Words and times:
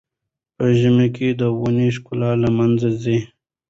په 0.55 0.65
ژمي 0.79 1.07
کې 1.15 1.27
د 1.39 1.41
ونو 1.59 1.87
ښکلا 1.95 2.31
له 2.43 2.49
منځه 2.57 2.89
ځي. 3.01 3.17